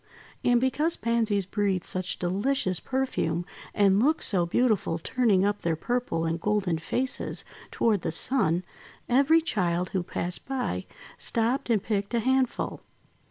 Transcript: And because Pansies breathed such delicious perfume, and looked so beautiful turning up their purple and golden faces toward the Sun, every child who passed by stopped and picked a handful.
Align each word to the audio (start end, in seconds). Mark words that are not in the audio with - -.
And 0.43 0.59
because 0.59 0.95
Pansies 0.97 1.45
breathed 1.45 1.83
such 1.85 2.17
delicious 2.17 2.79
perfume, 2.79 3.45
and 3.71 4.01
looked 4.01 4.23
so 4.23 4.47
beautiful 4.47 4.97
turning 4.97 5.45
up 5.45 5.61
their 5.61 5.75
purple 5.75 6.25
and 6.25 6.41
golden 6.41 6.79
faces 6.79 7.45
toward 7.69 8.01
the 8.01 8.11
Sun, 8.11 8.65
every 9.07 9.41
child 9.41 9.89
who 9.89 10.01
passed 10.01 10.47
by 10.47 10.87
stopped 11.19 11.69
and 11.69 11.83
picked 11.83 12.15
a 12.15 12.19
handful. 12.19 12.81